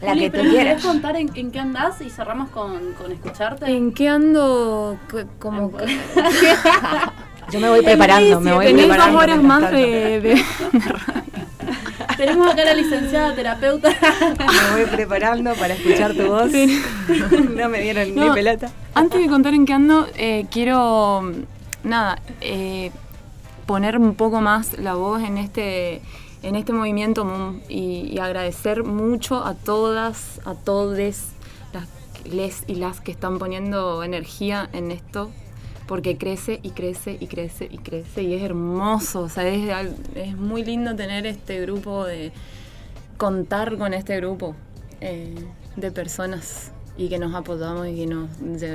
La 0.00 0.08
Juli, 0.10 0.20
que 0.22 0.30
tú 0.30 0.32
pero 0.32 0.44
¿me 0.44 0.50
quieras. 0.50 0.82
contar 0.84 1.16
en, 1.16 1.30
en 1.36 1.50
qué 1.52 1.58
andás 1.60 2.00
y 2.00 2.10
cerramos 2.10 2.50
con, 2.50 2.92
con 2.94 3.10
escucharte? 3.12 3.66
¿En 3.66 3.92
qué 3.92 4.08
ando? 4.08 4.98
Como 5.38 5.72
que- 5.76 5.86
Yo 7.50 7.60
me 7.60 7.68
voy 7.68 7.82
preparando, 7.82 8.40
me 8.40 8.52
voy 8.52 8.66
Tenés 8.66 8.86
dos 8.88 8.96
preparando. 8.96 9.18
horas 9.20 9.42
más 9.42 9.70
de- 9.70 10.42
Tenemos 12.22 12.52
acá 12.52 12.62
a 12.62 12.66
la 12.66 12.74
licenciada 12.74 13.34
terapeuta. 13.34 13.88
Me 13.90 14.84
voy 14.84 14.88
preparando 14.88 15.54
para 15.56 15.74
escuchar 15.74 16.14
tu 16.14 16.28
voz. 16.28 16.52
no 16.52 17.68
me 17.68 17.80
dieron 17.80 18.14
ni 18.14 18.30
pelota. 18.30 18.70
Antes 18.94 19.20
de 19.20 19.26
contar 19.26 19.54
en 19.54 19.66
qué 19.66 19.72
ando, 19.72 20.06
eh, 20.14 20.46
quiero, 20.48 21.32
nada, 21.82 22.22
eh, 22.40 22.92
poner 23.66 23.98
un 23.98 24.14
poco 24.14 24.40
más 24.40 24.78
la 24.78 24.94
voz 24.94 25.20
en 25.24 25.36
este, 25.36 26.00
en 26.44 26.54
este 26.54 26.72
movimiento 26.72 27.26
y 27.68 28.16
agradecer 28.20 28.84
mucho 28.84 29.44
a 29.44 29.54
todas, 29.54 30.40
a 30.44 30.54
todes, 30.54 31.30
las 31.72 31.88
les 32.24 32.62
y 32.68 32.76
las 32.76 33.00
que 33.00 33.10
están 33.10 33.40
poniendo 33.40 34.04
energía 34.04 34.70
en 34.72 34.92
esto, 34.92 35.32
porque 35.92 36.16
crece 36.16 36.58
y 36.62 36.70
crece 36.70 37.18
y 37.20 37.26
crece 37.26 37.68
y 37.70 37.76
crece 37.76 38.22
y 38.22 38.32
es 38.32 38.42
hermoso, 38.42 39.20
o 39.20 39.28
sea, 39.28 39.46
es, 39.46 39.92
es 40.14 40.34
muy 40.38 40.64
lindo 40.64 40.96
tener 40.96 41.26
este 41.26 41.60
grupo 41.60 42.06
de 42.06 42.32
contar 43.18 43.76
con 43.76 43.92
este 43.92 44.16
grupo 44.16 44.56
eh, 45.02 45.34
de 45.76 45.92
personas 45.92 46.72
y 46.96 47.10
que 47.10 47.18
nos 47.18 47.34
apoyamos 47.34 47.88
y 47.88 47.94
que 47.94 48.06
nos 48.06 48.30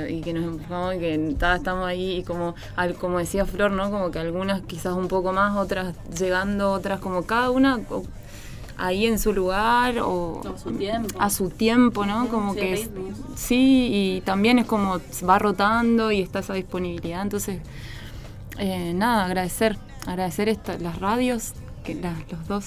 y 0.08 0.20
que 0.20 0.32
nos 0.32 0.44
empujamos 0.44 0.94
y 0.94 0.98
que 1.00 1.34
ta, 1.36 1.56
estamos 1.56 1.88
ahí 1.88 2.18
y 2.18 2.22
como 2.22 2.54
al, 2.76 2.94
como 2.94 3.18
decía 3.18 3.44
Flor 3.46 3.72
no 3.72 3.90
como 3.90 4.12
que 4.12 4.20
algunas 4.20 4.60
quizás 4.60 4.92
un 4.92 5.08
poco 5.08 5.32
más 5.32 5.56
otras 5.56 5.96
llegando 6.16 6.70
otras 6.70 7.00
como 7.00 7.24
cada 7.24 7.50
una 7.50 7.80
ahí 8.78 9.06
en 9.06 9.18
su 9.18 9.32
lugar 9.32 9.98
o 9.98 10.40
A 10.54 10.58
su 10.58 10.70
tiempo. 10.72 11.20
a 11.20 11.30
su 11.30 11.50
tiempo 11.50 12.06
no 12.06 12.28
como 12.28 12.54
sí, 12.54 12.60
que 12.60 12.72
es- 12.74 12.90
sí 13.36 13.88
y 13.92 14.20
también 14.22 14.58
es 14.58 14.66
como 14.66 15.00
va 15.28 15.38
rotando 15.38 16.12
y 16.12 16.20
está 16.22 16.38
esa 16.38 16.54
disponibilidad 16.54 17.22
entonces 17.22 17.60
eh, 18.58 18.92
nada 18.94 19.24
agradecer 19.26 19.76
agradecer 20.06 20.48
esta- 20.48 20.78
las 20.78 20.98
radios 21.00 21.52
que 21.84 21.94
la- 21.96 22.14
los 22.30 22.46
dos 22.48 22.66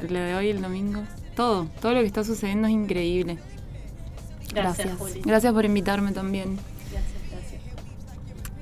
el 0.00 0.08
de 0.08 0.34
hoy 0.34 0.46
y 0.46 0.50
el 0.50 0.62
domingo 0.62 1.02
todo 1.36 1.66
todo 1.80 1.92
lo 1.92 2.00
que 2.00 2.06
está 2.06 2.24
sucediendo 2.24 2.68
es 2.68 2.74
increíble 2.74 3.38
Gracias, 4.52 4.86
gracias 4.86 4.98
Juli. 4.98 5.22
Gracias 5.24 5.52
por 5.52 5.64
invitarme 5.64 6.12
también 6.12 6.56
Gracias, 6.90 7.12
gracias. 7.30 7.62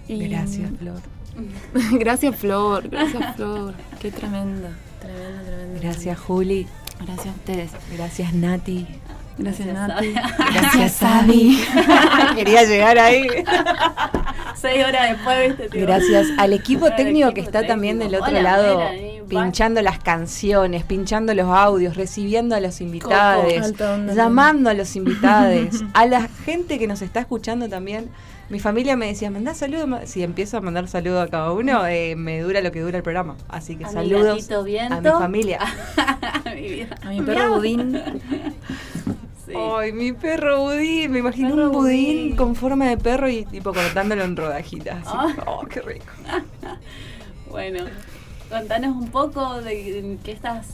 Y- 0.09 0.29
Gracias, 0.29 0.71
Flor. 0.79 1.01
gracias 1.99 2.37
Flor 2.37 2.89
gracias 2.89 3.37
Flor 3.37 3.75
qué 4.01 4.11
tremenda 4.11 4.71
Gracias, 5.81 6.19
Juli. 6.19 6.67
gracias 7.05 7.27
a 7.27 7.31
ustedes 7.31 7.71
Gracias, 7.97 8.35
Nati. 8.35 8.87
gracias, 9.39 9.67
Gracias, 9.67 9.67
Nati 9.69 10.15
Sabi. 10.15 10.15
Gracias, 10.53 10.93
Sabi. 10.93 11.65
Quería 12.35 12.65
llegar 12.65 12.99
ahí. 12.99 13.27
Seis 14.61 14.85
horas 14.85 15.11
después, 15.11 15.49
viste, 15.49 15.69
tipo. 15.69 15.87
Gracias 15.87 16.27
al 16.37 16.53
equipo 16.53 16.91
técnico 16.91 17.29
equipo 17.29 17.35
que 17.35 17.41
está 17.43 17.67
también 17.67 18.01
del 18.01 18.17
otro 18.17 18.31
Hola, 18.31 18.43
lado, 18.43 18.83
pinchando 19.29 19.81
las 19.83 20.01
canciones, 20.01 20.83
pinchando 20.83 21.33
los 21.35 21.47
audios, 21.47 21.97
recibiendo 21.97 22.57
a 22.57 22.61
los 22.61 22.81
invitados, 22.81 23.53
llamando 24.15 24.71
a 24.71 24.75
los 24.75 24.97
invitados, 24.97 25.85
a 25.95 26.07
la 26.07 26.29
gente 26.45 26.79
que 26.81 26.89
nos 26.89 27.03
está 27.03 27.21
escuchando 27.21 27.69
también. 27.69 28.11
Mi 28.51 28.61
familia 28.61 28.97
me 28.97 29.07
decía, 29.09 29.31
mandá 29.31 29.55
saludos. 29.55 29.87
ma-". 29.89 30.07
Si 30.07 30.23
empiezo 30.23 30.57
a 30.57 30.61
mandar 30.61 30.89
saludos 30.89 31.27
a 31.27 31.31
cada 31.31 31.53
uno, 31.53 31.87
eh, 31.87 32.17
me 32.17 32.41
dura 32.41 32.61
lo 32.61 32.73
que 32.73 32.81
dura 32.81 32.97
el 32.97 33.03
programa. 33.03 33.37
Así 33.49 33.77
que 33.77 33.85
A 33.85 33.89
mi 33.89 33.93
saludos 33.95 34.49
a 34.51 35.01
mi 35.01 35.09
familia. 35.11 35.61
Mi 36.55 36.63
vida. 36.69 36.97
a 37.03 37.09
mi 37.11 37.21
perro 37.23 37.55
Budín 37.57 38.01
Sí. 39.47 39.55
Ay, 39.57 39.93
mi 39.93 40.13
perro 40.13 40.61
budín. 40.61 41.11
Me 41.11 41.21
imagino 41.21 41.49
Perro 41.51 41.67
un 41.71 41.73
budín, 41.73 42.17
budín. 42.19 42.37
con 42.37 42.55
forma 42.55 42.87
de 42.87 42.99
perro 42.99 43.31
y 43.31 43.47
tipo 43.47 43.73
cortándolo 43.73 44.23
en 44.23 44.37
rodajitas. 44.37 45.07
así. 45.07 45.39
Oh, 45.47 45.63
qué 45.67 45.81
rico. 45.81 46.05
Bueno, 47.49 47.85
contanos 48.51 48.95
un 48.95 49.09
poco 49.09 49.63
de 49.63 50.19
qué 50.23 50.33
estás, 50.33 50.67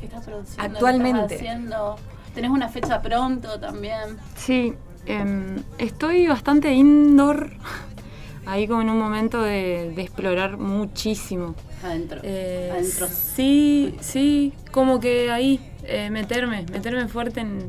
qué 0.00 0.06
estás 0.06 0.24
produciendo. 0.24 0.62
qué 0.70 0.72
Actualmente. 0.72 1.20
estás 1.20 1.36
haciendo. 1.38 1.96
Tenés 2.34 2.50
una 2.50 2.70
fecha 2.70 3.02
pronto 3.02 3.60
también. 3.60 4.16
Sí, 4.36 4.72
em, 5.06 5.56
estoy 5.78 6.26
bastante 6.26 6.72
indoor, 6.72 7.50
ahí 8.46 8.66
como 8.66 8.82
en 8.82 8.90
un 8.90 8.98
momento 8.98 9.42
de, 9.42 9.92
de 9.94 10.02
explorar 10.02 10.56
muchísimo. 10.58 11.54
Adentro. 11.82 12.20
Eh, 12.22 12.70
Adentro. 12.72 13.06
Sí, 13.08 13.94
sí, 14.00 14.52
como 14.70 15.00
que 15.00 15.30
ahí, 15.30 15.60
eh, 15.84 16.08
meterme, 16.10 16.64
meterme 16.72 17.06
fuerte 17.08 17.40
en, 17.40 17.68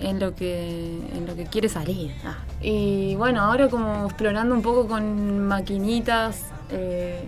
en 0.00 0.18
lo 0.18 0.34
que 0.34 0.98
en 1.14 1.26
lo 1.26 1.36
que 1.36 1.44
quiere 1.46 1.68
salir. 1.68 2.12
Ah, 2.24 2.38
Y 2.60 3.14
bueno, 3.14 3.40
ahora 3.42 3.68
como 3.68 4.06
explorando 4.06 4.54
un 4.54 4.62
poco 4.62 4.88
con 4.88 5.46
maquinitas, 5.46 6.42
eh, 6.70 7.20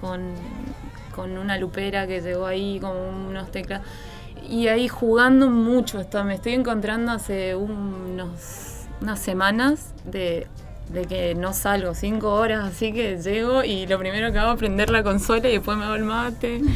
con, 0.00 0.32
con 1.14 1.38
una 1.38 1.56
lupera 1.58 2.06
que 2.08 2.20
llegó 2.20 2.46
ahí, 2.46 2.80
con 2.80 2.96
unos 2.96 3.52
teclas. 3.52 3.82
Y 4.50 4.66
ahí 4.68 4.88
jugando 4.88 5.48
mucho 5.48 6.00
esto, 6.00 6.22
me 6.24 6.34
estoy 6.34 6.54
encontrando 6.54 7.12
hace 7.12 7.54
unos, 7.54 8.86
unas 9.00 9.18
semanas 9.20 9.94
de, 10.04 10.48
de 10.92 11.04
que 11.04 11.34
no 11.36 11.52
salgo, 11.52 11.94
cinco 11.94 12.32
horas, 12.34 12.64
así 12.64 12.92
que 12.92 13.16
llego 13.22 13.62
y 13.62 13.86
lo 13.86 13.96
primero 13.98 14.32
que 14.32 14.38
hago 14.40 14.52
es 14.54 14.58
prender 14.58 14.90
la 14.90 15.04
consola 15.04 15.48
y 15.48 15.52
después 15.52 15.78
me 15.78 15.84
hago 15.84 15.94
el 15.94 16.04
mate. 16.04 16.60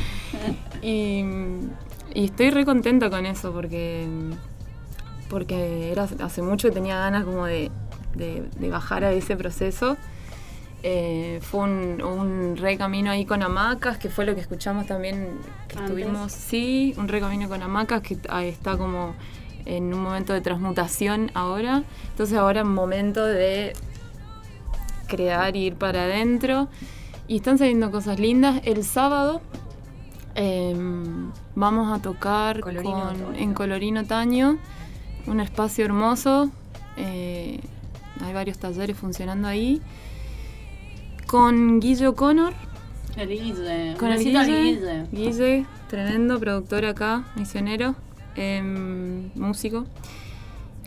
Y, 0.82 1.24
y 2.12 2.26
estoy 2.26 2.50
re 2.50 2.66
contenta 2.66 3.08
con 3.08 3.24
eso 3.24 3.52
porque, 3.54 4.06
porque 5.30 5.90
era, 5.90 6.06
hace 6.22 6.42
mucho 6.42 6.68
que 6.68 6.74
tenía 6.74 6.98
ganas 6.98 7.24
como 7.24 7.46
de, 7.46 7.70
de- 8.14 8.42
de 8.58 8.68
bajar 8.68 9.02
a 9.02 9.12
ese 9.12 9.34
proceso. 9.34 9.96
Eh, 10.86 11.38
fue 11.40 11.60
un, 11.60 12.02
un 12.02 12.56
re 12.58 12.76
camino 12.76 13.10
ahí 13.10 13.24
con 13.24 13.42
hamacas, 13.42 13.96
que 13.96 14.10
fue 14.10 14.26
lo 14.26 14.34
que 14.34 14.42
escuchamos 14.42 14.86
también, 14.86 15.38
que 15.66 15.78
Antes. 15.78 15.96
estuvimos, 15.96 16.30
sí, 16.30 16.92
un 16.98 17.08
re 17.08 17.20
camino 17.20 17.48
con 17.48 17.62
hamacas, 17.62 18.02
que 18.02 18.18
ahí 18.28 18.48
está 18.50 18.76
como 18.76 19.14
en 19.64 19.94
un 19.94 20.02
momento 20.02 20.34
de 20.34 20.42
transmutación 20.42 21.30
ahora. 21.32 21.84
Entonces 22.10 22.36
ahora 22.36 22.60
es 22.60 22.66
momento 22.66 23.24
de 23.24 23.72
crear 25.08 25.56
y 25.56 25.60
ir 25.68 25.76
para 25.76 26.02
adentro. 26.04 26.68
Y 27.28 27.36
están 27.36 27.56
saliendo 27.56 27.90
cosas 27.90 28.20
lindas. 28.20 28.60
El 28.64 28.84
sábado 28.84 29.40
em, 30.34 31.30
vamos 31.54 31.96
a 31.98 32.02
tocar 32.02 32.60
Colorino 32.60 33.12
con- 33.24 33.36
en 33.36 33.54
Colorino 33.54 34.04
Taño, 34.04 34.58
un 35.26 35.40
espacio 35.40 35.84
hermoso. 35.86 36.50
eh, 36.98 37.58
hay 38.22 38.32
varios 38.34 38.58
talleres 38.58 38.96
funcionando 38.98 39.48
ahí. 39.48 39.80
Con 41.26 41.80
Guillo 41.80 42.14
Connor, 42.14 42.52
El 43.16 43.28
Guille. 43.28 43.96
con 43.98 44.12
el 44.12 44.18
Guille, 44.18 45.06
Guille, 45.10 45.66
tremendo 45.88 46.38
productor 46.38 46.84
acá, 46.84 47.24
misionero, 47.36 47.94
em, 48.36 49.30
músico. 49.34 49.86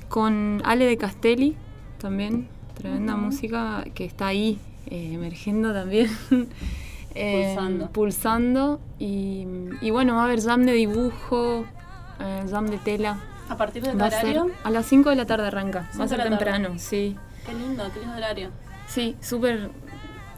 Con 0.08 0.62
Ale 0.63 0.86
de 0.86 0.98
Castelli, 0.98 1.58
también, 2.00 2.48
tremenda 2.75 3.15
música 3.15 3.84
que 3.94 4.06
está 4.06 4.27
ahí, 4.27 4.60
eh, 4.89 5.12
emergiendo 5.13 5.74
también. 5.74 6.10
Em, 7.20 7.56
Pulsando. 7.56 7.89
pulsando. 7.89 8.79
Y, 9.00 9.48
y 9.82 9.89
bueno, 9.89 10.13
va 10.13 10.22
a 10.22 10.25
haber 10.25 10.39
jam 10.39 10.65
de 10.67 10.74
dibujo, 10.74 11.65
eh, 12.20 12.46
jam 12.48 12.67
de 12.67 12.77
tela. 12.77 13.17
A 13.50 13.58
partir 13.58 13.82
de 13.82 13.89
ser 13.91 14.00
horario. 14.00 14.51
a 14.63 14.70
las 14.70 14.86
5 14.86 15.10
de 15.10 15.15
la 15.15 15.25
tarde 15.25 15.48
arranca. 15.48 15.89
Va 16.00 16.03
a 16.03 16.08
ser 16.08 16.17
tarde. 16.20 16.29
temprano, 16.29 16.75
sí. 16.77 17.15
Qué 17.44 17.53
lindo, 17.56 17.84
qué 17.91 18.01
lindo 18.01 18.17
horario. 18.17 18.51
Sí, 18.88 19.15
súper 19.20 19.72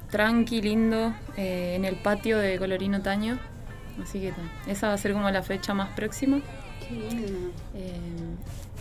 tranqui, 0.10 0.62
lindo, 0.62 1.14
eh, 1.38 1.74
en 1.76 1.86
el 1.86 1.96
patio 1.96 2.38
de 2.38 2.58
Colorino 2.58 3.02
Taño. 3.02 3.38
Así 4.02 4.20
que 4.20 4.34
esa 4.68 4.88
va 4.88 4.94
a 4.94 4.98
ser 4.98 5.14
como 5.14 5.30
la 5.30 5.44
fecha 5.44 5.74
más 5.74 5.90
próxima. 5.90 6.40
Qué 6.88 6.96
lindo. 6.96 7.52
Eh, 7.76 7.92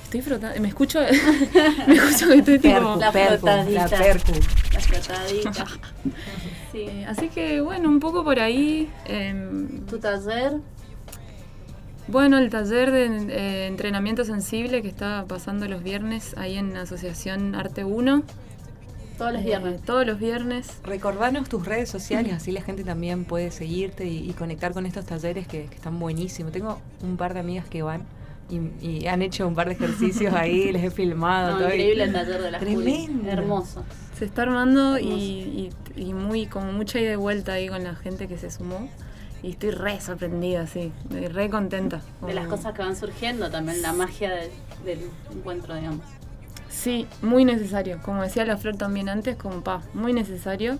estoy 0.04 0.20
frotando, 0.22 0.60
me 0.60 0.68
escucho, 0.68 1.00
me 1.88 1.94
escucho 1.94 2.28
que 2.28 2.34
estoy 2.36 2.58
tipo... 2.58 2.74
Percu, 2.74 2.98
La 3.00 3.12
percu, 3.12 3.38
flotadita. 3.46 3.82
la 3.82 3.88
percu. 3.98 4.32
La 4.72 4.80
flotadita. 4.80 5.52
Sí. 6.70 6.80
Eh, 6.82 7.06
así 7.08 7.28
que 7.30 7.62
bueno, 7.62 7.88
un 7.88 7.98
poco 7.98 8.22
por 8.22 8.38
ahí. 8.38 8.90
em, 9.06 9.86
Tu 9.86 9.98
taller. 9.98 10.58
bueno, 12.08 12.36
el 12.36 12.50
taller 12.50 12.90
de 12.90 13.06
eh, 13.06 13.66
entrenamiento 13.68 14.22
sensible 14.22 14.82
que 14.82 14.88
está 14.88 15.24
pasando 15.26 15.66
los 15.66 15.82
viernes 15.82 16.36
ahí 16.36 16.58
en 16.58 16.76
Asociación 16.76 17.54
Arte 17.54 17.84
1. 17.84 18.22
Todos 19.18 19.32
los 19.32 19.44
viernes. 19.44 19.82
todos 19.82 20.06
los 20.06 20.18
viernes. 20.18 20.68
Recordanos 20.84 21.48
tus 21.48 21.66
redes 21.66 21.88
sociales, 21.90 22.32
así 22.36 22.52
la 22.52 22.62
gente 22.62 22.84
también 22.84 23.24
puede 23.24 23.50
seguirte 23.50 24.06
y, 24.06 24.28
y 24.30 24.32
conectar 24.32 24.72
con 24.72 24.86
estos 24.86 25.04
talleres 25.04 25.46
que, 25.46 25.66
que 25.66 25.74
están 25.74 25.98
buenísimos. 25.98 26.52
Tengo 26.52 26.80
un 27.02 27.16
par 27.16 27.34
de 27.34 27.40
amigas 27.40 27.66
que 27.68 27.82
van 27.82 28.02
y, 28.50 28.86
y 28.86 29.06
han 29.08 29.20
hecho 29.22 29.46
un 29.46 29.54
par 29.54 29.66
de 29.68 29.74
ejercicios 29.74 30.32
ahí, 30.32 30.72
les 30.72 30.82
he 30.84 30.90
filmado. 30.90 31.52
No, 31.52 31.58
todo, 31.58 31.68
y- 31.68 31.72
increíble 31.74 32.04
el 32.04 32.12
taller 32.12 32.40
de 32.42 32.50
las. 32.52 32.60
Tremendo. 32.60 33.28
Hermoso. 33.30 33.84
Se 34.18 34.24
está 34.24 34.42
armando 34.42 34.96
Hermoso. 34.96 35.14
y, 35.16 35.70
y, 35.96 36.02
y 36.02 36.14
muy, 36.14 36.46
como 36.46 36.72
mucha 36.72 36.98
ida 37.00 37.12
y 37.12 37.16
vuelta 37.16 37.52
ahí 37.52 37.68
con 37.68 37.84
la 37.84 37.94
gente 37.96 38.26
que 38.28 38.38
se 38.38 38.50
sumó. 38.50 38.88
Y 39.40 39.50
estoy 39.50 39.70
re 39.70 40.00
sorprendida, 40.00 40.66
sí, 40.66 40.90
re 41.10 41.48
contenta. 41.48 42.02
De 42.26 42.34
las 42.34 42.48
cosas 42.48 42.72
que 42.74 42.82
van 42.82 42.96
surgiendo 42.96 43.48
también, 43.50 43.82
la 43.82 43.92
magia 43.92 44.30
del, 44.34 44.50
del 44.84 44.98
encuentro, 45.32 45.76
digamos. 45.76 46.00
Sí, 46.80 47.06
muy 47.22 47.44
necesario. 47.44 47.98
Como 48.04 48.22
decía 48.22 48.44
la 48.44 48.56
Flor 48.56 48.76
también 48.76 49.08
antes, 49.08 49.36
como 49.36 49.62
pa, 49.62 49.82
muy 49.94 50.12
necesario. 50.12 50.78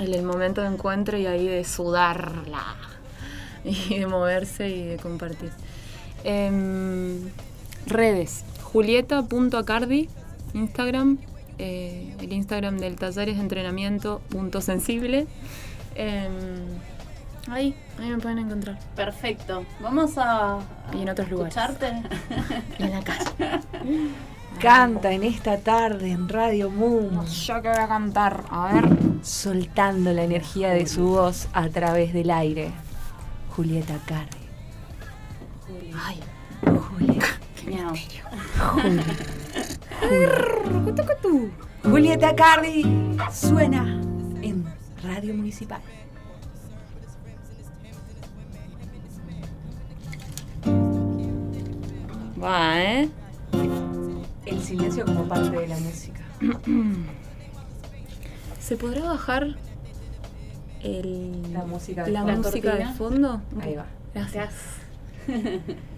El, 0.00 0.14
el 0.14 0.22
momento 0.22 0.62
de 0.62 0.68
encuentro 0.68 1.18
y 1.18 1.26
ahí 1.26 1.46
de 1.46 1.64
sudarla. 1.64 2.64
Y 3.66 3.98
de 3.98 4.06
moverse 4.06 4.68
y 4.68 4.82
de 4.84 4.96
compartir. 4.98 5.50
Em, 6.22 7.18
redes. 7.86 8.44
Julieta.acardi, 8.62 10.10
Instagram. 10.52 11.16
eh, 11.58 12.14
el 12.20 12.32
Instagram 12.34 12.76
del 12.76 12.96
taller 12.96 13.30
es 13.30 13.38
entrenamiento.sensible. 13.38 15.26
Em, 15.94 16.30
ahí, 17.48 17.74
ahí 17.98 18.10
me 18.10 18.18
pueden 18.18 18.38
encontrar. 18.40 18.78
Perfecto. 18.96 19.64
Vamos 19.80 20.18
a, 20.18 20.56
a 20.56 20.60
Y 20.92 21.00
en 21.02 21.08
otros 21.08 21.30
lugares. 21.30 21.56
escucharte. 21.56 22.02
Y 22.78 22.82
en 22.82 22.90
la 22.90 23.00
calle. 23.02 23.30
Canta 24.60 25.12
en 25.12 25.24
esta 25.24 25.58
tarde 25.58 26.10
en 26.10 26.28
Radio 26.28 26.70
Moon, 26.70 27.26
Yo 27.26 27.60
que 27.60 27.68
voy 27.68 27.78
a 27.78 27.88
cantar. 27.88 28.44
A 28.50 28.72
ver. 28.72 28.88
soltando 29.22 30.12
la 30.12 30.22
energía 30.24 30.70
de 30.70 30.86
su 30.86 31.06
voz 31.08 31.48
a 31.52 31.68
través 31.68 32.12
del 32.14 32.30
aire. 32.30 32.72
Julieta 33.54 33.94
Cardi. 34.06 34.38
Ay. 35.94 36.20
Julieta. 36.78 37.26
Miau. 37.66 37.94
Julieta 41.82 42.34
Cardi 42.34 42.82
suena 43.30 44.00
en 44.42 44.64
Radio 45.02 45.34
Municipal. 45.34 45.80
Va, 52.42 52.82
¿eh? 52.82 53.10
Silencio 54.64 55.04
como 55.04 55.24
parte 55.28 55.56
de 55.58 55.68
la 55.68 55.76
música. 55.78 56.20
¿Se 58.60 58.76
podrá 58.76 59.04
bajar 59.04 59.56
el, 60.82 61.52
La 61.52 61.64
música 61.64 62.04
de 62.04 62.12
la 62.12 62.20
fondo. 62.22 62.42
música 62.48 62.74
¿La 62.74 62.88
de 62.88 62.94
fondo? 62.94 63.42
Ahí 63.60 63.74
va. 63.74 63.86
Gracias. 64.14 64.52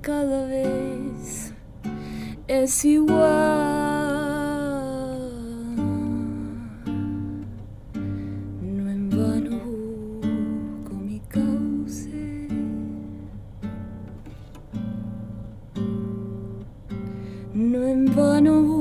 cada 0.00 0.46
vez 0.46 1.52
es 2.48 2.84
igual. 2.84 3.20
No 8.62 8.90
en 8.90 9.10
vano 9.10 9.58
busco 9.58 10.94
mi 10.94 11.20
cauce. 11.28 12.48
No 17.54 17.86
en 17.86 18.06
vano 18.16 18.79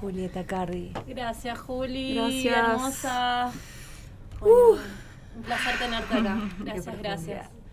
Julieta 0.00 0.44
Cardi. 0.44 0.92
Gracias, 1.06 1.58
Juli. 1.60 2.14
Gracias. 2.14 2.56
Hermosa. 2.56 3.52
Uh. 4.40 4.44
Bueno, 4.44 4.58
uh. 4.72 4.78
Un 5.36 5.42
placer 5.42 5.78
tenerte 5.78 6.14
acá. 6.14 6.38
Gracias, 6.58 6.98
gracias. 6.98 7.63